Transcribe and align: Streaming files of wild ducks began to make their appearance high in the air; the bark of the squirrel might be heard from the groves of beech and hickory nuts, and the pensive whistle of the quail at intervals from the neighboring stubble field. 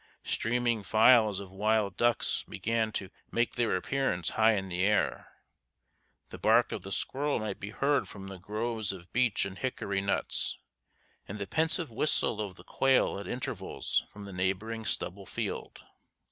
Streaming 0.23 0.81
files 0.81 1.39
of 1.39 1.51
wild 1.51 1.95
ducks 1.95 2.43
began 2.49 2.91
to 2.93 3.11
make 3.31 3.53
their 3.53 3.75
appearance 3.75 4.31
high 4.31 4.53
in 4.53 4.67
the 4.67 4.83
air; 4.83 5.27
the 6.31 6.39
bark 6.39 6.71
of 6.71 6.81
the 6.81 6.91
squirrel 6.91 7.37
might 7.37 7.59
be 7.59 7.69
heard 7.69 8.09
from 8.09 8.25
the 8.25 8.39
groves 8.39 8.91
of 8.91 9.13
beech 9.13 9.45
and 9.45 9.59
hickory 9.59 10.01
nuts, 10.01 10.57
and 11.27 11.37
the 11.37 11.45
pensive 11.45 11.91
whistle 11.91 12.41
of 12.41 12.55
the 12.55 12.63
quail 12.63 13.19
at 13.19 13.27
intervals 13.27 14.03
from 14.11 14.25
the 14.25 14.33
neighboring 14.33 14.85
stubble 14.85 15.27
field. 15.27 15.83